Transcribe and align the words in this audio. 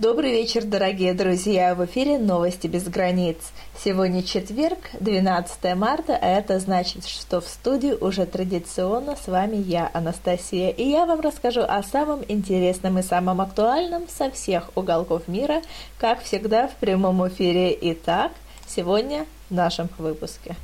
Добрый 0.00 0.30
вечер, 0.32 0.64
дорогие 0.64 1.12
друзья! 1.12 1.74
В 1.74 1.84
эфире 1.84 2.16
«Новости 2.16 2.66
без 2.66 2.84
границ». 2.84 3.36
Сегодня 3.84 4.22
четверг, 4.22 4.78
12 4.98 5.76
марта, 5.76 6.16
а 6.18 6.26
это 6.26 6.58
значит, 6.58 7.06
что 7.06 7.42
в 7.42 7.46
студии 7.46 7.92
уже 7.92 8.24
традиционно 8.24 9.14
с 9.14 9.28
вами 9.28 9.56
я, 9.56 9.90
Анастасия, 9.92 10.70
и 10.70 10.88
я 10.88 11.04
вам 11.04 11.20
расскажу 11.20 11.60
о 11.60 11.82
самом 11.82 12.24
интересном 12.28 12.98
и 12.98 13.02
самом 13.02 13.42
актуальном 13.42 14.08
со 14.08 14.30
всех 14.30 14.70
уголков 14.74 15.28
мира, 15.28 15.60
как 15.98 16.22
всегда 16.22 16.68
в 16.68 16.76
прямом 16.76 17.28
эфире. 17.28 17.76
Итак, 17.92 18.32
сегодня 18.66 19.26
в 19.50 19.54
нашем 19.54 19.90
выпуске. 19.98 20.56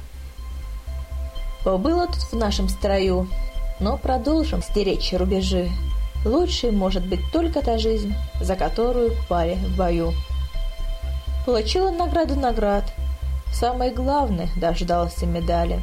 Было 1.62 2.06
тут 2.06 2.22
в 2.32 2.36
нашем 2.36 2.70
строю, 2.70 3.28
но 3.80 3.98
продолжим 3.98 4.62
стеречь 4.62 5.12
рубежи. 5.12 5.68
Лучшей 6.26 6.72
может 6.72 7.06
быть 7.06 7.20
только 7.32 7.62
та 7.62 7.78
жизнь, 7.78 8.12
за 8.40 8.56
которую 8.56 9.12
пали 9.28 9.54
в 9.54 9.76
бою. 9.76 10.12
Получила 11.46 11.92
награду 11.92 12.34
наград. 12.34 12.92
Самое 13.52 13.92
главное 13.92 14.48
дождался 14.56 15.24
медали. 15.24 15.80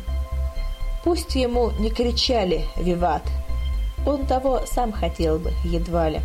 Пусть 1.05 1.35
ему 1.35 1.71
не 1.79 1.89
кричали 1.89 2.66
«Виват!», 2.75 3.23
он 4.05 4.25
того 4.25 4.61
сам 4.66 4.91
хотел 4.91 5.39
бы, 5.39 5.53
едва 5.63 6.09
ли. 6.09 6.19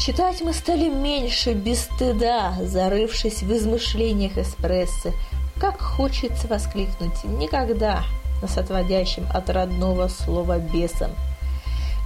Читать 0.00 0.40
мы 0.40 0.54
стали 0.54 0.88
меньше, 0.88 1.52
без 1.52 1.82
стыда, 1.82 2.54
зарывшись 2.62 3.42
в 3.42 3.52
измышлениях 3.52 4.38
эспрессы. 4.38 5.12
Как 5.60 5.82
хочется 5.82 6.48
воскликнуть 6.48 7.24
«Никогда!» 7.24 8.04
Нас 8.44 8.58
отводящим 8.58 9.26
от 9.32 9.48
родного 9.48 10.08
слова 10.08 10.58
бесом. 10.58 11.10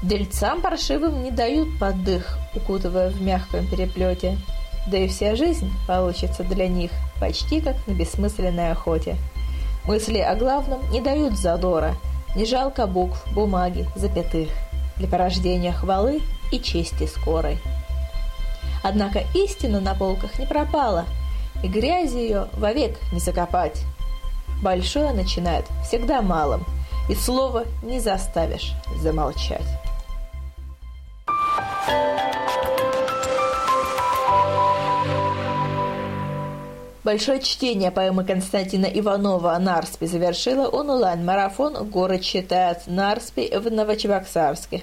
Дельцам 0.03 0.61
паршивым 0.61 1.25
не 1.25 1.33
дают 1.33 1.79
подых, 1.81 2.39
укутывая 2.55 3.11
в 3.11 3.21
мягком 3.21 3.67
переплете. 3.67 4.39
Да 4.87 4.97
и 4.97 5.09
вся 5.09 5.35
жизнь 5.35 5.71
получится 5.89 6.45
для 6.45 6.69
них 6.69 6.93
почти 7.21 7.61
как 7.61 7.75
на 7.89 7.93
бессмысленной 7.93 8.71
охоте. 8.71 9.17
Мысли 9.85 10.19
о 10.19 10.37
главном 10.37 10.79
не 10.93 11.01
дают 11.01 11.37
задора, 11.37 11.97
не 12.37 12.47
жалко 12.47 12.87
букв, 12.87 13.21
бумаги, 13.33 13.89
запятых 13.97 14.49
для 14.97 15.09
порождения 15.09 15.73
хвалы 15.73 16.21
и 16.53 16.61
чести 16.61 17.07
скорой. 17.07 17.59
Однако 18.85 19.25
истина 19.35 19.81
на 19.81 19.95
полках 19.95 20.39
не 20.39 20.47
пропала, 20.47 21.05
и 21.65 21.67
грязи 21.67 22.19
ее 22.19 22.49
вовек 22.53 22.97
не 23.13 23.19
закопать. 23.19 23.83
Большое 24.63 25.13
начинает 25.13 25.65
всегда 25.87 26.21
малым, 26.21 26.65
и 27.09 27.15
слово 27.15 27.65
не 27.83 28.01
заставишь 28.01 28.73
замолчать. 29.01 29.67
Большое 37.05 37.41
чтение 37.41 37.91
поэмы 37.91 38.23
Константина 38.25 38.85
Иванова 38.85 39.57
«Нарспи» 39.59 40.07
завершила 40.07 40.69
онлайн-марафон 40.69 41.89
«Город 41.89 42.21
читает 42.21 42.83
Нарспи» 42.87 43.49
в 43.57 43.71
Новочебоксарске. 43.71 44.83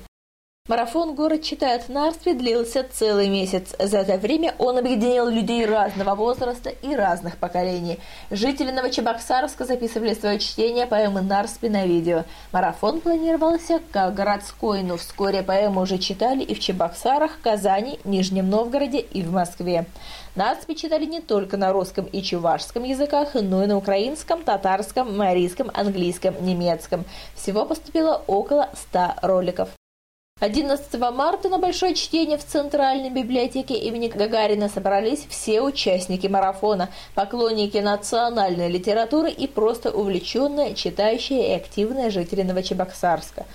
Марафон 0.68 1.14
«Город 1.14 1.44
читает 1.44 1.90
Нарстви» 1.90 2.34
длился 2.34 2.84
целый 2.92 3.30
месяц. 3.30 3.76
За 3.78 4.00
это 4.00 4.18
время 4.18 4.56
он 4.58 4.80
объединил 4.80 5.28
людей 5.28 5.64
разного 5.64 6.16
возраста 6.16 6.72
и 6.72 6.96
разных 6.96 7.38
поколений. 7.38 8.00
Жители 8.32 8.72
Новочебоксарска 8.72 9.66
записывали 9.66 10.16
свое 10.16 10.40
чтение 10.40 10.88
поэмы 10.88 11.22
Нарспи 11.22 11.70
на 11.70 11.86
видео. 11.86 12.24
Марафон 12.52 13.00
планировался 13.00 13.80
как 13.92 14.16
городской, 14.16 14.82
но 14.82 14.98
вскоре 14.98 15.44
поэму 15.44 15.82
уже 15.82 16.00
читали 16.00 16.42
и 16.42 16.56
в 16.56 16.60
Чебоксарах, 16.60 17.40
Казани, 17.44 18.00
Нижнем 18.04 18.50
Новгороде 18.50 19.02
и 19.02 19.22
в 19.22 19.32
Москве. 19.32 19.86
Нарспи 20.34 20.76
читали 20.76 21.06
не 21.06 21.22
только 21.22 21.58
на 21.58 21.74
русском 21.74 22.06
и 22.06 22.24
чувашском 22.24 22.86
языках, 22.86 23.36
но 23.36 23.64
и 23.64 23.68
на 23.68 23.78
украинском, 23.78 24.42
татарском, 24.42 25.16
марийском, 25.16 25.70
английском, 25.76 26.34
немецком. 26.44 27.06
Всего 27.36 27.66
поступило 27.66 28.24
около 28.26 28.72
100 28.90 29.14
роликов. 29.22 29.70
11 30.42 31.00
марта 31.14 31.48
на 31.48 31.60
большое 31.60 31.96
чтение 31.96 32.38
в 32.38 32.44
Центральной 32.44 33.10
библиотеке 33.10 33.76
имени 33.76 34.10
Гагарина 34.10 34.68
собрались 34.68 35.26
все 35.30 35.62
участники 35.62 36.28
марафона, 36.28 36.90
поклонники 37.14 37.78
национальной 37.78 38.70
литературы 38.70 39.32
и 39.32 39.48
просто 39.48 39.92
увлеченные, 39.92 40.76
читающие 40.76 41.52
и 41.52 41.54
активные 41.54 42.10
жители 42.10 42.42
Новочебоксарска. 42.42 43.46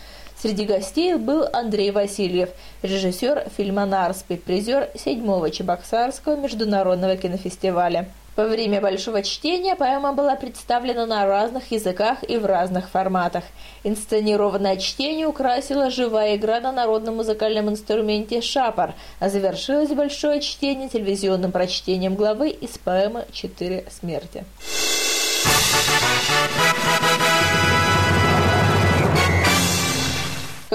Среди 0.41 0.65
гостей 0.65 1.17
был 1.17 1.47
Андрей 1.53 1.91
Васильев, 1.91 2.49
режиссер 2.81 3.51
фильма 3.55 3.85
«Нарспи», 3.85 4.37
призер 4.37 4.89
7-го 4.95 5.47
Чебоксарского 5.51 6.37
международного 6.37 7.15
кинофестиваля. 7.19 8.09
Во 8.37 8.47
время 8.47 8.81
большого 8.81 9.23
чтения 9.23 9.75
поэма 9.75 10.13
была 10.13 10.37
представлена 10.37 11.05
на 11.05 11.27
разных 11.27 11.73
языках 11.73 12.23
и 12.23 12.37
в 12.39 12.47
разных 12.47 12.89
форматах. 12.89 13.45
Инсценированное 13.83 14.77
чтение 14.77 15.27
украсила 15.27 15.91
живая 15.91 16.37
игра 16.37 16.61
на 16.61 16.73
народном 16.73 17.17
музыкальном 17.17 17.69
инструменте 17.69 18.41
«Шапор», 18.41 18.95
а 19.19 19.29
завершилось 19.29 19.91
большое 19.91 20.41
чтение 20.41 20.89
телевизионным 20.89 21.53
прочтением 21.53 22.15
главы 22.15 22.51
из 22.51 22.79
поэмы 22.79 23.27
«Четыре 23.33 23.85
смерти». 23.91 24.45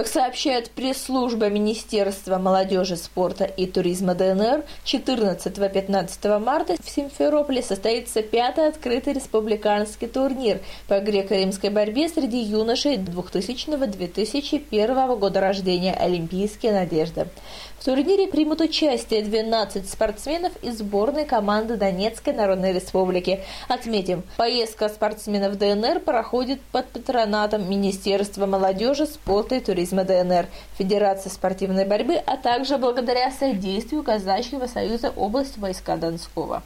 Как 0.05 0.13
сообщает 0.13 0.69
пресс-служба 0.69 1.49
Министерства 1.49 2.38
молодежи, 2.38 2.95
спорта 2.95 3.45
и 3.45 3.66
туризма 3.66 4.13
ДНР, 4.13 4.63
14-15 4.85 6.38
марта 6.38 6.75
в 6.79 6.88
Симферополе 6.88 7.63
состоится 7.63 8.21
пятый 8.21 8.67
открытый 8.67 9.13
республиканский 9.13 10.07
турнир 10.07 10.59
по 10.88 10.99
греко-римской 10.99 11.71
борьбе 11.71 12.07
среди 12.07 12.38
юношей 12.38 12.97
2000-2001 12.97 15.17
года 15.17 15.41
рождения 15.41 15.95
«Олимпийские 15.95 16.73
надежды». 16.73 17.27
В 17.85 17.88
турнире 17.88 18.25
примут 18.25 18.62
участие 18.62 19.22
12 19.22 19.88
спортсменов 19.88 20.53
из 20.63 20.79
сборной 20.79 21.23
команды 21.23 21.78
Донецкой 21.78 22.34
Народной 22.34 22.73
Республики. 22.73 23.41
Отметим, 23.68 24.23
поездка 24.38 24.90
спортсменов 24.90 25.59
ДНР 25.59 26.00
проходит 26.00 26.59
под 26.72 26.88
патронатом 26.88 27.69
Министерства 27.69 28.47
молодежи, 28.47 29.06
спорта 29.06 29.53
и 29.53 29.59
туризма 29.59 30.03
ДНР, 30.03 30.47
Федерации 30.79 31.29
спортивной 31.29 31.85
борьбы, 31.85 32.16
а 32.16 32.38
также 32.38 32.79
благодаря 32.79 33.29
содействию 33.29 34.02
Казачьего 34.02 34.66
союза 34.66 35.12
области 35.16 35.59
войска 35.59 35.96
Донского. 35.96 36.63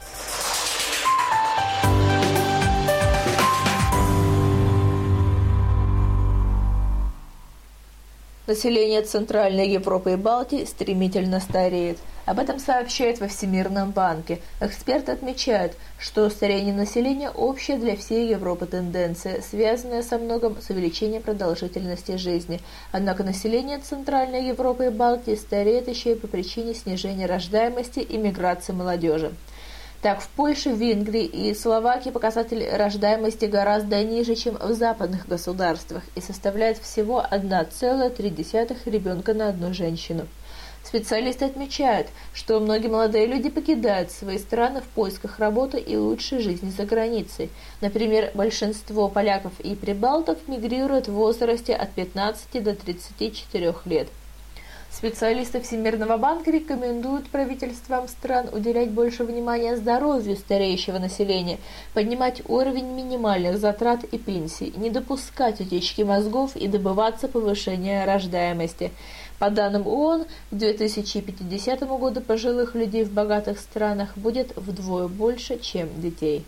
Население 8.50 9.02
Центральной 9.02 9.68
Европы 9.68 10.14
и 10.14 10.16
Балтии 10.16 10.64
стремительно 10.64 11.38
стареет. 11.38 11.98
Об 12.26 12.40
этом 12.40 12.58
сообщают 12.58 13.20
во 13.20 13.28
Всемирном 13.28 13.92
банке. 13.92 14.40
Эксперты 14.60 15.12
отмечают, 15.12 15.74
что 16.00 16.28
старение 16.30 16.74
населения– 16.74 17.30
общая 17.34 17.76
для 17.76 17.94
всей 17.94 18.28
Европы 18.28 18.66
тенденция, 18.66 19.40
связанная 19.40 20.02
со 20.02 20.18
многом 20.18 20.60
с 20.60 20.68
увеличением 20.68 21.22
продолжительности 21.22 22.16
жизни. 22.16 22.60
Однако 22.90 23.22
население 23.22 23.78
Центральной 23.78 24.48
Европы 24.48 24.86
и 24.86 24.90
Балтии 24.90 25.36
стареет 25.36 25.86
еще 25.86 26.14
и 26.14 26.18
по 26.18 26.26
причине 26.26 26.74
снижения 26.74 27.26
рождаемости 27.26 28.00
и 28.00 28.18
миграции 28.18 28.72
молодежи. 28.72 29.30
Так, 30.02 30.22
в 30.22 30.28
Польше, 30.28 30.70
Венгрии 30.70 31.26
и 31.26 31.52
Словакии 31.54 32.08
показатель 32.08 32.66
рождаемости 32.66 33.44
гораздо 33.44 34.02
ниже, 34.02 34.34
чем 34.34 34.56
в 34.56 34.72
западных 34.72 35.28
государствах 35.28 36.02
и 36.14 36.22
составляет 36.22 36.78
всего 36.78 37.22
1,3 37.30 38.90
ребенка 38.90 39.34
на 39.34 39.50
одну 39.50 39.74
женщину. 39.74 40.26
Специалисты 40.82 41.44
отмечают, 41.44 42.06
что 42.32 42.58
многие 42.60 42.88
молодые 42.88 43.26
люди 43.26 43.50
покидают 43.50 44.10
свои 44.10 44.38
страны 44.38 44.80
в 44.80 44.84
поисках 44.84 45.38
работы 45.38 45.78
и 45.78 45.98
лучшей 45.98 46.40
жизни 46.40 46.70
за 46.70 46.86
границей. 46.86 47.50
Например, 47.82 48.30
большинство 48.32 49.10
поляков 49.10 49.52
и 49.60 49.74
прибалтов 49.74 50.38
мигрируют 50.48 51.08
в 51.08 51.12
возрасте 51.12 51.74
от 51.74 51.90
15 51.90 52.64
до 52.64 52.74
34 52.74 53.74
лет. 53.84 54.08
Специалисты 54.92 55.60
Всемирного 55.60 56.16
банка 56.16 56.50
рекомендуют 56.50 57.28
правительствам 57.28 58.08
стран 58.08 58.48
уделять 58.52 58.90
больше 58.90 59.22
внимания 59.22 59.76
здоровью 59.76 60.36
стареющего 60.36 60.98
населения, 60.98 61.58
поднимать 61.94 62.42
уровень 62.48 62.92
минимальных 62.92 63.58
затрат 63.58 64.02
и 64.02 64.18
пенсий, 64.18 64.74
не 64.76 64.90
допускать 64.90 65.60
утечки 65.60 66.02
мозгов 66.02 66.56
и 66.56 66.66
добываться 66.66 67.28
повышения 67.28 68.04
рождаемости. 68.04 68.90
По 69.38 69.48
данным 69.48 69.86
ООН, 69.86 70.24
к 70.50 70.54
2050 70.54 71.80
году 71.80 72.20
пожилых 72.20 72.74
людей 72.74 73.04
в 73.04 73.12
богатых 73.12 73.60
странах 73.60 74.18
будет 74.18 74.52
вдвое 74.56 75.06
больше, 75.06 75.58
чем 75.60 75.88
детей. 76.00 76.44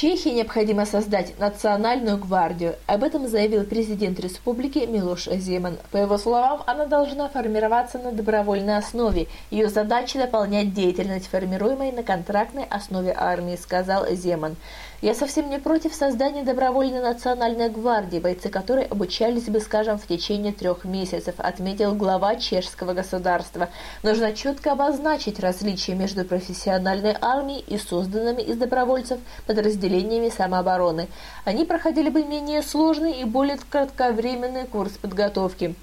Чехии 0.00 0.30
необходимо 0.30 0.86
создать 0.86 1.38
национальную 1.38 2.16
гвардию. 2.16 2.76
Об 2.86 3.04
этом 3.04 3.28
заявил 3.28 3.64
президент 3.64 4.18
республики 4.18 4.78
Милош 4.78 5.26
Земан. 5.26 5.76
По 5.90 5.98
его 5.98 6.16
словам, 6.16 6.62
она 6.66 6.86
должна 6.86 7.28
формироваться 7.28 7.98
на 7.98 8.10
добровольной 8.10 8.78
основе. 8.78 9.26
Ее 9.50 9.68
задача– 9.68 10.18
дополнять 10.20 10.72
деятельность, 10.72 11.26
формируемой 11.26 11.92
на 11.92 12.02
контрактной 12.02 12.64
основе 12.64 13.12
армии, 13.14 13.56
сказал 13.56 14.06
Земан. 14.12 14.56
Я 15.02 15.14
совсем 15.14 15.48
не 15.48 15.58
против 15.58 15.94
создания 15.94 16.44
добровольной 16.44 17.00
национальной 17.00 17.70
гвардии, 17.70 18.18
бойцы 18.18 18.50
которой 18.50 18.84
обучались 18.84 19.48
бы, 19.48 19.60
скажем, 19.60 19.98
в 19.98 20.06
течение 20.06 20.52
трех 20.52 20.84
месяцев, 20.84 21.34
отметил 21.38 21.94
глава 21.94 22.36
чешского 22.36 22.92
государства. 22.92 23.68
Нужно 24.02 24.34
четко 24.34 24.72
обозначить 24.72 25.40
различия 25.40 25.94
между 25.94 26.24
профессиональной 26.26 27.16
армией 27.18 27.64
и 27.66 27.78
созданными 27.78 28.42
из 28.42 28.58
добровольцев 28.58 29.18
подразделениями 29.46 29.89
самообороны. 30.30 31.08
Они 31.44 31.64
проходили 31.64 32.10
бы 32.10 32.24
менее 32.24 32.62
сложный 32.62 33.20
и 33.20 33.24
более 33.24 33.58
кратковременный 33.70 34.66
курс 34.66 34.92
подготовки. 34.92 35.74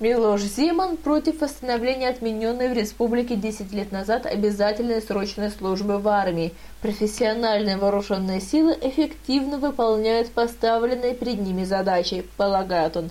Милош 0.00 0.42
Зиман 0.42 0.96
против 0.96 1.40
восстановления 1.40 2.10
отмененной 2.10 2.68
в 2.68 2.72
республике 2.72 3.34
10 3.34 3.72
лет 3.72 3.90
назад 3.90 4.26
обязательной 4.26 5.02
срочной 5.02 5.50
службы 5.50 5.98
в 5.98 6.06
армии. 6.06 6.54
Профессиональные 6.80 7.76
вооруженные 7.78 8.40
силы 8.40 8.78
эффективно 8.80 9.58
выполняют 9.58 10.30
поставленные 10.30 11.14
перед 11.14 11.40
ними 11.40 11.64
задачи, 11.64 12.24
полагает 12.36 12.96
он. 12.96 13.10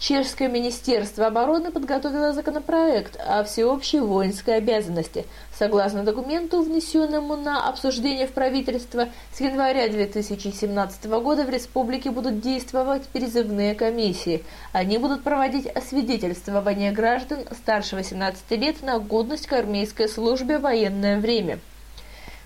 Чешское 0.00 0.48
министерство 0.48 1.26
обороны 1.26 1.70
подготовило 1.70 2.32
законопроект 2.32 3.20
о 3.20 3.44
всеобщей 3.44 4.00
воинской 4.00 4.56
обязанности. 4.56 5.26
Согласно 5.54 6.04
документу, 6.04 6.62
внесенному 6.62 7.36
на 7.36 7.68
обсуждение 7.68 8.26
в 8.26 8.32
правительство, 8.32 9.10
с 9.34 9.40
января 9.40 9.90
2017 9.90 11.04
года 11.04 11.44
в 11.44 11.50
республике 11.50 12.10
будут 12.10 12.40
действовать 12.40 13.08
призывные 13.08 13.74
комиссии. 13.74 14.42
Они 14.72 14.96
будут 14.96 15.22
проводить 15.22 15.66
освидетельствование 15.66 16.92
граждан 16.92 17.40
старше 17.52 17.96
18 17.96 18.50
лет 18.52 18.82
на 18.82 19.00
годность 19.00 19.48
к 19.48 19.52
армейской 19.52 20.08
службе 20.08 20.56
в 20.56 20.62
военное 20.62 21.20
время. 21.20 21.58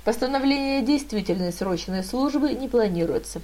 Постановление 0.02 0.82
действительной 0.82 1.52
срочной 1.52 2.02
службы 2.02 2.52
не 2.52 2.66
планируется. 2.66 3.40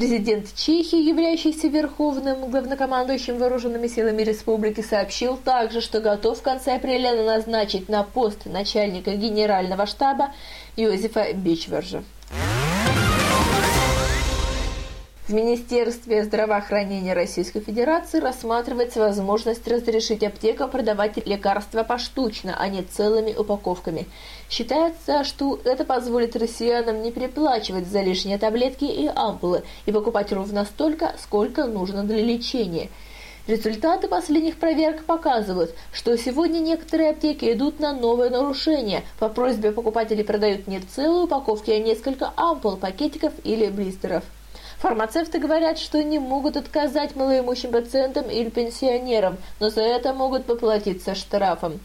Президент 0.00 0.54
Чехии, 0.54 0.96
являющийся 1.10 1.68
верховным 1.68 2.50
главнокомандующим 2.50 3.36
вооруженными 3.36 3.86
силами 3.86 4.22
республики, 4.22 4.80
сообщил 4.80 5.36
также, 5.36 5.82
что 5.82 6.00
готов 6.00 6.38
в 6.38 6.42
конце 6.42 6.76
апреля 6.76 7.22
назначить 7.22 7.90
на 7.90 8.02
пост 8.02 8.46
начальника 8.46 9.14
генерального 9.14 9.84
штаба 9.84 10.32
Йозефа 10.74 11.34
Бичвержа. 11.34 12.02
В 15.30 15.32
Министерстве 15.32 16.24
здравоохранения 16.24 17.14
Российской 17.14 17.60
Федерации 17.60 18.18
рассматривается 18.18 18.98
возможность 18.98 19.64
разрешить 19.68 20.24
аптекам 20.24 20.68
продавать 20.68 21.24
лекарства 21.24 21.84
поштучно, 21.84 22.56
а 22.58 22.66
не 22.66 22.82
целыми 22.82 23.32
упаковками. 23.36 24.08
Считается, 24.48 25.22
что 25.22 25.60
это 25.62 25.84
позволит 25.84 26.34
россиянам 26.34 27.00
не 27.02 27.12
переплачивать 27.12 27.86
за 27.86 28.00
лишние 28.00 28.38
таблетки 28.38 28.82
и 28.82 29.06
ампулы 29.06 29.62
и 29.86 29.92
покупать 29.92 30.32
ровно 30.32 30.64
столько, 30.64 31.14
сколько 31.22 31.66
нужно 31.66 32.02
для 32.02 32.24
лечения. 32.24 32.88
Результаты 33.46 34.08
последних 34.08 34.56
проверок 34.56 35.04
показывают, 35.04 35.76
что 35.92 36.18
сегодня 36.18 36.58
некоторые 36.58 37.10
аптеки 37.10 37.52
идут 37.52 37.78
на 37.78 37.92
новое 37.92 38.30
нарушение. 38.30 39.04
По 39.20 39.28
просьбе 39.28 39.70
покупателей 39.70 40.24
продают 40.24 40.66
не 40.66 40.80
целые 40.80 41.22
упаковки, 41.22 41.70
а 41.70 41.78
несколько 41.78 42.32
ампул, 42.34 42.76
пакетиков 42.76 43.32
или 43.44 43.68
блистеров. 43.68 44.24
Фармацевты 44.80 45.38
говорят, 45.38 45.78
что 45.78 46.02
не 46.02 46.18
могут 46.18 46.56
отказать 46.56 47.14
малоимущим 47.14 47.70
пациентам 47.70 48.30
или 48.30 48.48
пенсионерам, 48.48 49.36
но 49.60 49.68
за 49.68 49.82
это 49.82 50.14
могут 50.14 50.46
поплатиться 50.46 51.14
штрафом. 51.14 51.80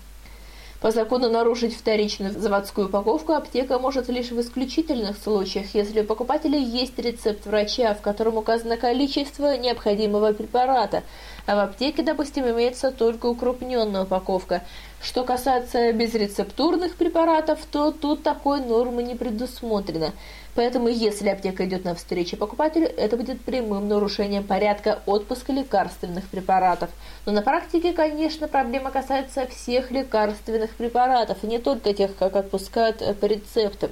По 0.79 0.91
закону 0.91 1.29
нарушить 1.29 1.75
вторичную 1.75 2.31
заводскую 2.31 2.87
упаковку 2.87 3.33
аптека 3.33 3.79
может 3.79 4.07
лишь 4.07 4.31
в 4.31 4.39
исключительных 4.39 5.17
случаях, 5.17 5.73
если 5.73 6.01
у 6.01 6.03
покупателя 6.05 6.57
есть 6.57 6.97
рецепт 6.97 7.45
врача, 7.45 7.93
в 7.95 8.01
котором 8.01 8.37
указано 8.37 8.77
количество 8.77 9.57
необходимого 9.57 10.31
препарата, 10.31 11.03
а 11.47 11.55
в 11.55 11.59
аптеке, 11.59 12.01
допустим, 12.01 12.49
имеется 12.49 12.91
только 12.91 13.25
укрупненная 13.25 14.03
упаковка. 14.03 14.61
Что 15.05 15.23
касается 15.23 15.93
безрецептурных 15.93 16.95
препаратов, 16.95 17.59
то 17.71 17.91
тут 17.91 18.23
такой 18.23 18.59
нормы 18.59 19.03
не 19.03 19.13
предусмотрено. 19.13 20.13
Поэтому, 20.55 20.87
если 20.87 21.29
аптека 21.29 21.63
идет 21.65 21.85
навстречу 21.85 22.37
покупателю, 22.37 22.87
это 22.87 23.15
будет 23.15 23.39
прямым 23.41 23.87
нарушением 23.87 24.43
порядка 24.43 25.03
отпуска 25.05 25.53
лекарственных 25.53 26.27
препаратов. 26.27 26.89
Но 27.27 27.33
на 27.33 27.43
практике, 27.43 27.93
конечно, 27.93 28.47
проблема 28.47 28.89
касается 28.89 29.45
всех 29.45 29.91
лекарственных 29.91 30.71
препаратов, 30.71 31.37
и 31.43 31.47
не 31.47 31.59
только 31.59 31.93
тех, 31.93 32.15
как 32.15 32.35
отпускают 32.35 33.03
э, 33.03 33.13
по 33.13 33.25
рецептам. 33.25 33.91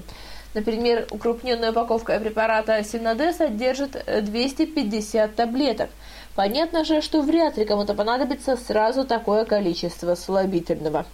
Например, 0.54 1.08
укрупненная 1.10 1.72
упаковка 1.72 2.20
препарата 2.20 2.84
Синодес 2.84 3.38
содержит 3.38 4.04
250 4.06 5.30
э, 5.30 5.34
таблеток. 5.34 5.90
Понятно 6.36 6.86
же, 6.86 7.02
что 7.02 7.22
вряд 7.22 7.58
ли 7.58 7.66
кому-то 7.66 7.94
понадобится 7.94 8.56
сразу 8.56 9.06
такое 9.06 9.46
количество 9.46 10.16
слабительного. 10.16 11.06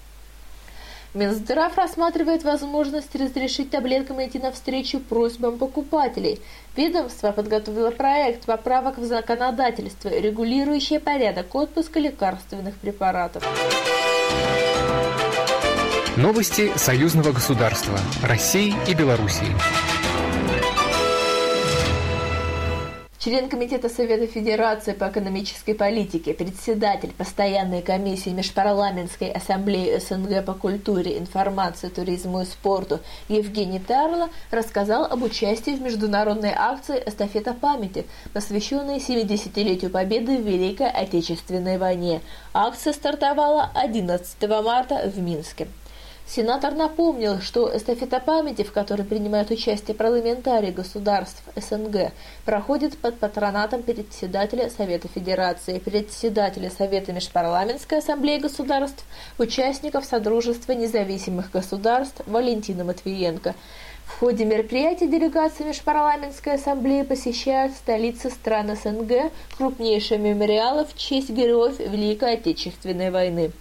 Минздрав 1.15 1.75
рассматривает 1.75 2.43
возможность 2.43 3.15
разрешить 3.15 3.71
таблеткам 3.71 4.23
идти 4.23 4.37
навстречу 4.37 4.99
просьбам 4.99 5.57
покупателей. 5.57 6.39
Ведомство 6.75 7.31
подготовило 7.31 7.89
проект 7.89 8.45
поправок 8.45 8.99
в 8.99 9.05
законодательство, 9.05 10.09
регулирующий 10.09 10.99
порядок 10.99 11.55
отпуска 11.55 11.99
лекарственных 11.99 12.75
препаратов. 12.75 13.43
Новости 16.21 16.77
союзного 16.77 17.31
государства 17.31 17.97
России 18.21 18.75
и 18.89 18.93
Белоруссии. 18.93 19.55
член 23.19 23.47
Комитета 23.47 23.87
Совета 23.87 24.27
Федерации 24.27 24.91
по 24.91 25.07
экономической 25.07 25.73
политике, 25.73 26.33
председатель 26.33 27.13
постоянной 27.17 27.81
комиссии 27.81 28.31
Межпарламентской 28.31 29.31
ассамблеи 29.31 29.97
СНГ 29.99 30.43
по 30.43 30.53
культуре, 30.53 31.17
информации, 31.17 31.87
туризму 31.87 32.41
и 32.41 32.45
спорту 32.45 32.99
Евгений 33.29 33.79
Тарло 33.79 34.29
рассказал 34.51 35.05
об 35.05 35.23
участии 35.23 35.71
в 35.71 35.81
международной 35.81 36.51
акции 36.53 37.01
«Эстафета 37.05 37.53
памяти», 37.53 38.05
посвященной 38.33 38.97
70-летию 38.97 39.89
победы 39.89 40.37
в 40.37 40.45
Великой 40.45 40.89
Отечественной 40.89 41.77
войне. 41.77 42.19
Акция 42.53 42.91
стартовала 42.91 43.71
11 43.73 44.35
марта 44.63 45.09
в 45.09 45.17
Минске. 45.17 45.69
Сенатор 46.31 46.75
напомнил, 46.75 47.41
что 47.41 47.75
эстафета 47.75 48.19
памяти, 48.19 48.61
в 48.61 48.71
которой 48.71 49.01
принимают 49.01 49.49
участие 49.49 49.95
парламентарии 49.95 50.69
государств 50.69 51.41
СНГ, 51.55 52.11
проходит 52.45 52.99
под 52.99 53.17
патронатом 53.17 53.81
председателя 53.81 54.69
Совета 54.69 55.07
Федерации, 55.07 55.79
председателя 55.79 56.69
Совета 56.69 57.13
Межпарламентской 57.13 57.97
ассамблеи 57.97 58.37
государств, 58.37 59.03
участников 59.39 60.05
Содружества 60.05 60.73
независимых 60.73 61.49
государств 61.49 62.21
Валентина 62.27 62.83
Матвиенко. 62.83 63.55
В 64.05 64.19
ходе 64.19 64.45
мероприятия 64.45 65.07
делегации 65.07 65.63
Межпарламентской 65.63 66.53
ассамблеи 66.53 67.01
посещают 67.01 67.73
столицы 67.73 68.29
стран 68.29 68.75
СНГ, 68.75 69.31
крупнейшие 69.57 70.19
мемориалы 70.19 70.85
в 70.85 70.95
честь 70.95 71.31
героев 71.31 71.79
Великой 71.79 72.33
Отечественной 72.33 73.09
войны. 73.09 73.51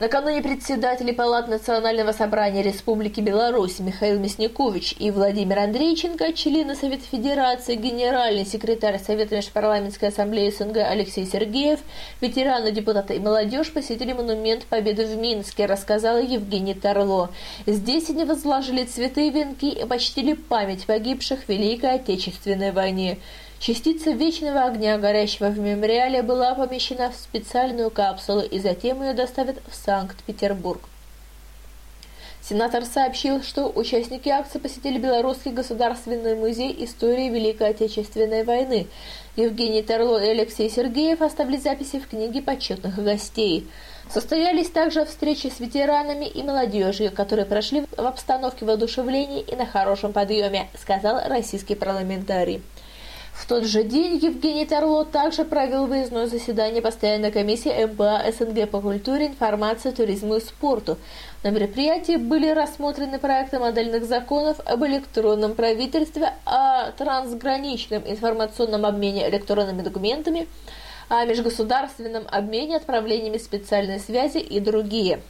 Накануне 0.00 0.42
председатели 0.42 1.12
Палат 1.12 1.46
Национального 1.46 2.10
собрания 2.10 2.62
Республики 2.62 3.20
Беларусь 3.20 3.78
Михаил 3.78 4.18
Мясникович 4.18 4.96
и 4.98 5.12
Владимир 5.12 5.60
Андрейченко, 5.60 6.32
члены 6.32 6.74
Совета 6.74 7.04
Федерации, 7.04 7.76
генеральный 7.76 8.44
секретарь 8.44 8.98
Совета 8.98 9.36
Межпарламентской 9.36 10.08
ассамблеи 10.08 10.50
СНГ 10.50 10.78
Алексей 10.78 11.24
Сергеев, 11.24 11.78
ветераны, 12.20 12.72
депутаты 12.72 13.14
и 13.14 13.20
молодежь 13.20 13.70
посетили 13.72 14.12
монумент 14.12 14.64
Победы 14.64 15.06
в 15.06 15.16
Минске, 15.16 15.66
рассказала 15.66 16.20
Евгений 16.20 16.74
Тарло. 16.74 17.30
Здесь 17.64 18.10
они 18.10 18.24
возложили 18.24 18.82
цветы 18.82 19.28
и 19.28 19.30
венки 19.30 19.66
и 19.66 19.84
почтили 19.86 20.32
память 20.34 20.86
погибших 20.86 21.44
в 21.44 21.48
Великой 21.48 21.94
Отечественной 21.94 22.72
войне. 22.72 23.18
Частица 23.66 24.10
вечного 24.10 24.64
огня, 24.64 24.98
горящего 24.98 25.48
в 25.48 25.58
мемориале, 25.58 26.20
была 26.22 26.54
помещена 26.54 27.10
в 27.10 27.14
специальную 27.14 27.90
капсулу 27.90 28.42
и 28.42 28.58
затем 28.58 29.02
ее 29.02 29.14
доставят 29.14 29.56
в 29.66 29.74
Санкт-Петербург. 29.74 30.82
Сенатор 32.42 32.84
сообщил, 32.84 33.42
что 33.42 33.72
участники 33.74 34.28
акции 34.28 34.58
посетили 34.58 34.98
Белорусский 34.98 35.50
государственный 35.50 36.34
музей 36.34 36.76
истории 36.84 37.30
Великой 37.30 37.70
Отечественной 37.70 38.44
войны. 38.44 38.86
Евгений 39.34 39.82
Терло 39.82 40.22
и 40.22 40.28
Алексей 40.28 40.68
Сергеев 40.68 41.22
оставили 41.22 41.56
записи 41.56 42.00
в 42.00 42.06
книге 42.06 42.42
почетных 42.42 43.02
гостей. 43.02 43.66
Состоялись 44.10 44.68
также 44.68 45.06
встречи 45.06 45.46
с 45.46 45.58
ветеранами 45.58 46.26
и 46.26 46.42
молодежью, 46.42 47.10
которые 47.10 47.46
прошли 47.46 47.86
в 47.96 48.00
обстановке 48.00 48.66
воодушевления 48.66 49.40
и 49.40 49.56
на 49.56 49.64
хорошем 49.64 50.12
подъеме, 50.12 50.68
сказал 50.78 51.26
российский 51.26 51.74
парламентарий. 51.76 52.60
В 53.34 53.46
тот 53.46 53.64
же 53.64 53.82
день 53.82 54.16
Евгений 54.22 54.64
Тарло 54.64 55.04
также 55.04 55.44
провел 55.44 55.86
выездное 55.86 56.28
заседание 56.28 56.80
постоянной 56.80 57.32
комиссии 57.32 57.84
МПА 57.84 58.22
СНГ 58.30 58.70
по 58.70 58.80
культуре, 58.80 59.26
информации, 59.26 59.90
туризму 59.90 60.36
и 60.36 60.40
спорту. 60.40 60.96
На 61.42 61.50
мероприятии 61.50 62.16
были 62.16 62.48
рассмотрены 62.48 63.18
проекты 63.18 63.58
модельных 63.58 64.04
законов 64.04 64.60
об 64.64 64.84
электронном 64.84 65.54
правительстве, 65.54 66.32
о 66.46 66.92
трансграничном 66.92 68.04
информационном 68.06 68.86
обмене 68.86 69.28
электронными 69.28 69.82
документами, 69.82 70.46
о 71.08 71.24
межгосударственном 71.26 72.24
обмене 72.30 72.76
отправлениями 72.76 73.38
специальной 73.38 73.98
связи 73.98 74.38
и 74.38 74.60
другие. 74.60 75.20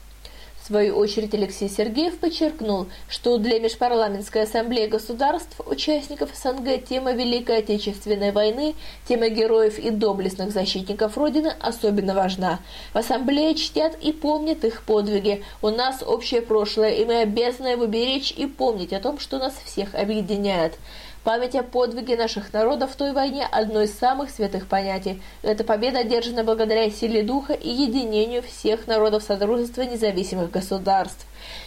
В 0.64 0.68
свою 0.68 0.96
очередь 0.96 1.34
Алексей 1.34 1.68
Сергеев 1.68 2.16
подчеркнул, 2.16 2.86
что 3.06 3.36
для 3.36 3.60
Межпарламентской 3.60 4.44
ассамблеи 4.44 4.86
государств, 4.86 5.60
участников 5.66 6.30
СНГ, 6.34 6.82
тема 6.88 7.12
Великой 7.12 7.58
Отечественной 7.58 8.32
войны, 8.32 8.74
тема 9.06 9.28
героев 9.28 9.78
и 9.78 9.90
доблестных 9.90 10.52
защитников 10.52 11.18
Родины 11.18 11.52
особенно 11.60 12.14
важна. 12.14 12.60
В 12.94 12.96
ассамблее 12.96 13.54
чтят 13.54 13.98
и 14.00 14.10
помнят 14.10 14.64
их 14.64 14.84
подвиги. 14.84 15.44
У 15.60 15.68
нас 15.68 16.02
общее 16.02 16.40
прошлое, 16.40 16.94
и 16.94 17.04
мы 17.04 17.20
обязаны 17.20 17.68
его 17.68 17.84
беречь 17.84 18.32
и 18.32 18.46
помнить 18.46 18.94
о 18.94 19.00
том, 19.00 19.18
что 19.18 19.38
нас 19.38 19.52
всех 19.66 19.94
объединяет. 19.94 20.78
Память 21.24 21.54
о 21.54 21.62
подвиге 21.62 22.18
наших 22.18 22.52
народов 22.52 22.92
в 22.92 22.96
той 22.96 23.12
войне– 23.12 23.48
одно 23.50 23.80
из 23.80 23.98
самых 23.98 24.28
святых 24.28 24.66
понятий. 24.66 25.22
Эта 25.40 25.64
победа 25.64 26.00
одержана 26.00 26.44
благодаря 26.44 26.90
силе 26.90 27.22
духа 27.22 27.54
и 27.54 27.70
единению 27.70 28.42
всех 28.42 28.86
народов 28.86 29.22
Содружества 29.22 29.82
независимых 29.82 30.50
государств. 30.50 31.24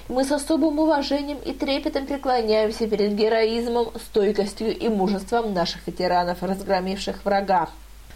Мы 0.09 0.25
с 0.25 0.31
особым 0.31 0.77
уважением 0.77 1.39
и 1.43 1.53
трепетом 1.53 2.05
преклоняемся 2.05 2.87
перед 2.87 3.15
героизмом, 3.15 3.87
стойкостью 3.95 4.77
и 4.77 4.89
мужеством 4.89 5.55
наших 5.55 5.87
ветеранов, 5.87 6.43
разгромивших 6.43 7.25
врага. 7.25 7.69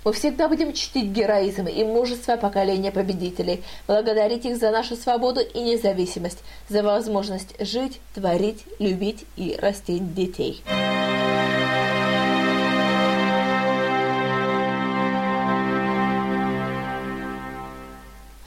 Мы 0.05 0.13
всегда 0.13 0.47
будем 0.47 0.73
чтить 0.73 1.07
героизм 1.07 1.65
и 1.65 1.83
мужество 1.83 2.37
поколения 2.37 2.91
победителей, 2.91 3.63
благодарить 3.87 4.45
их 4.45 4.57
за 4.57 4.69
нашу 4.69 4.95
свободу 4.95 5.39
и 5.41 5.59
независимость, 5.59 6.43
за 6.69 6.83
возможность 6.83 7.55
жить, 7.59 7.99
творить, 8.13 8.63
любить 8.77 9.25
и 9.37 9.57
растить 9.59 10.13
детей. 10.13 10.61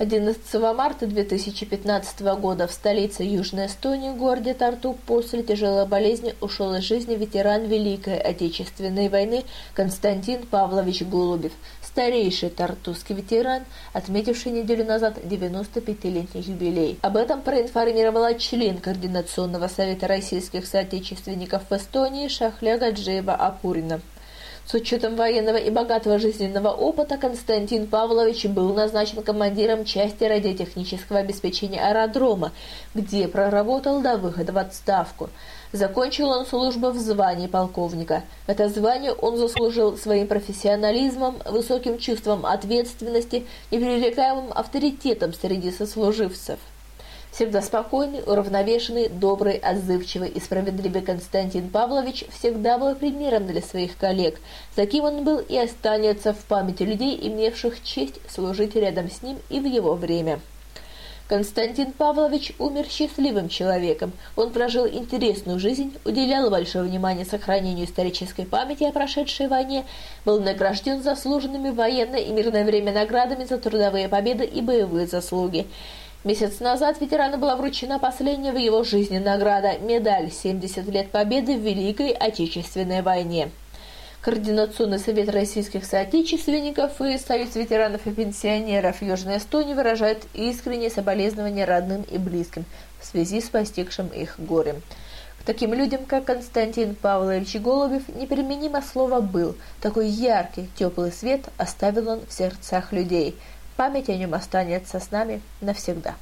11 0.04 0.54
марта 0.76 1.06
2015 1.06 2.20
года 2.38 2.66
в 2.66 2.72
столице 2.72 3.22
Южной 3.22 3.68
Эстонии, 3.68 4.10
городе 4.10 4.52
Тарту, 4.52 4.98
после 5.06 5.42
тяжелой 5.42 5.86
болезни 5.86 6.34
ушел 6.42 6.74
из 6.74 6.82
жизни 6.84 7.14
ветеран 7.14 7.64
Великой 7.64 8.18
Отечественной 8.18 9.08
войны 9.08 9.44
Константин 9.72 10.42
Павлович 10.44 11.04
Голубев, 11.04 11.52
старейший 11.82 12.50
тартусский 12.50 13.14
ветеран, 13.14 13.62
отметивший 13.94 14.52
неделю 14.52 14.84
назад 14.84 15.16
95-летний 15.24 16.42
юбилей. 16.42 16.98
Об 17.00 17.16
этом 17.16 17.40
проинформировала 17.40 18.34
член 18.34 18.76
Координационного 18.76 19.68
совета 19.68 20.06
российских 20.06 20.66
соотечественников 20.66 21.62
в 21.70 21.72
Эстонии 21.72 22.28
Шахля 22.28 22.76
Гаджиева 22.76 23.32
Апурина. 23.34 24.02
С 24.66 24.72
учетом 24.72 25.14
военного 25.16 25.58
и 25.58 25.68
богатого 25.68 26.18
жизненного 26.18 26.68
опыта 26.68 27.18
Константин 27.18 27.86
Павлович 27.86 28.46
был 28.46 28.72
назначен 28.72 29.22
командиром 29.22 29.84
части 29.84 30.24
радиотехнического 30.24 31.18
обеспечения 31.18 31.86
аэродрома, 31.86 32.50
где 32.94 33.28
проработал 33.28 34.00
до 34.00 34.16
выхода 34.16 34.52
в 34.52 34.58
отставку. 34.58 35.28
Закончил 35.72 36.30
он 36.30 36.46
службу 36.46 36.90
в 36.90 36.98
звании 36.98 37.46
полковника. 37.46 38.22
Это 38.46 38.70
звание 38.70 39.12
он 39.12 39.36
заслужил 39.36 39.98
своим 39.98 40.28
профессионализмом, 40.28 41.36
высоким 41.44 41.98
чувством 41.98 42.46
ответственности, 42.46 43.46
непререкаемым 43.70 44.50
авторитетом 44.50 45.34
среди 45.34 45.72
сослуживцев. 45.72 46.58
Всегда 47.34 47.62
спокойный, 47.62 48.22
уравновешенный, 48.24 49.08
добрый, 49.08 49.56
отзывчивый 49.56 50.28
и 50.28 50.38
справедливый 50.38 51.02
Константин 51.02 51.68
Павлович 51.68 52.26
всегда 52.30 52.78
был 52.78 52.94
примером 52.94 53.48
для 53.48 53.60
своих 53.60 53.96
коллег. 53.96 54.38
Таким 54.76 55.02
он 55.02 55.24
был 55.24 55.38
и 55.38 55.58
останется 55.58 56.32
в 56.32 56.44
памяти 56.44 56.84
людей, 56.84 57.18
имевших 57.20 57.82
честь 57.82 58.20
служить 58.30 58.76
рядом 58.76 59.10
с 59.10 59.22
ним 59.22 59.38
и 59.50 59.58
в 59.58 59.64
его 59.64 59.94
время. 59.94 60.38
Константин 61.26 61.90
Павлович 61.90 62.52
умер 62.60 62.86
счастливым 62.88 63.48
человеком. 63.48 64.12
Он 64.36 64.50
прожил 64.50 64.86
интересную 64.86 65.58
жизнь, 65.58 65.92
уделял 66.04 66.50
большое 66.50 66.84
внимание 66.84 67.24
сохранению 67.24 67.86
исторической 67.86 68.44
памяти 68.44 68.84
о 68.84 68.92
прошедшей 68.92 69.48
войне, 69.48 69.86
был 70.24 70.38
награжден 70.38 71.02
заслуженными 71.02 71.70
военное 71.70 72.20
и 72.20 72.30
мирное 72.30 72.64
время 72.64 72.92
наградами 72.92 73.44
за 73.44 73.58
трудовые 73.58 74.08
победы 74.08 74.44
и 74.44 74.60
боевые 74.60 75.08
заслуги. 75.08 75.66
Месяц 76.24 76.60
назад 76.60 77.02
ветерану 77.02 77.36
была 77.36 77.54
вручена 77.54 77.98
последняя 77.98 78.52
в 78.52 78.56
его 78.56 78.82
жизни 78.82 79.18
награда– 79.18 79.76
медаль 79.80 80.28
«70 80.28 80.90
лет 80.90 81.10
Победы 81.10 81.54
в 81.54 81.60
Великой 81.60 82.12
Отечественной 82.12 83.02
войне». 83.02 83.50
Координационный 84.22 84.98
совет 84.98 85.28
российских 85.28 85.84
соотечественников 85.84 86.98
и 87.02 87.18
Союз 87.18 87.54
ветеранов 87.56 88.06
и 88.06 88.10
пенсионеров 88.10 89.02
Южной 89.02 89.36
Эстонии 89.36 89.74
выражают 89.74 90.24
искреннее 90.32 90.88
соболезнования 90.88 91.66
родным 91.66 92.06
и 92.10 92.16
близким 92.16 92.64
в 93.02 93.04
связи 93.04 93.42
с 93.42 93.50
постигшим 93.50 94.06
их 94.06 94.36
горем. 94.38 94.80
К 95.42 95.44
таким 95.44 95.74
людям, 95.74 96.06
как 96.06 96.24
Константин 96.24 96.94
Павлович 96.94 97.56
Голубев, 97.56 98.08
неприменимо 98.08 98.80
слово 98.80 99.20
«был». 99.20 99.56
Такой 99.82 100.08
яркий, 100.08 100.70
теплый 100.74 101.12
свет 101.12 101.42
оставил 101.58 102.08
он 102.08 102.20
в 102.26 102.32
сердцах 102.32 102.94
людей– 102.94 103.36
Память 103.76 104.08
о 104.08 104.16
нем 104.16 104.34
останется 104.34 105.00
с 105.00 105.10
нами 105.10 105.40
навсегда. 105.60 106.14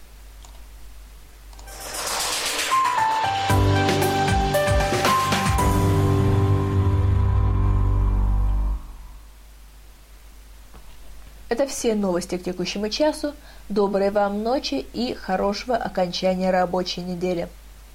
Это 11.50 11.66
все 11.66 11.94
новости 11.94 12.38
к 12.38 12.44
текущему 12.44 12.88
часу. 12.88 13.34
Доброй 13.68 14.10
вам 14.10 14.42
ночи 14.42 14.86
и 14.94 15.12
хорошего 15.12 15.76
окончания 15.76 16.50
рабочей 16.50 17.02
недели. 17.02 17.46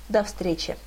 До 0.10 0.24
встречи! 0.24 0.78